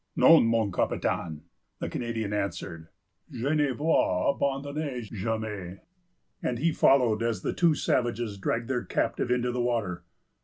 [0.15, 1.41] "Non, mon capitaine,"
[1.77, 2.87] the Canadian answered,
[3.29, 3.83] "je ne vous
[4.33, 5.77] abandonnerai jamais;"
[6.41, 10.03] and he followed, as the two savages dragged their captive into the water.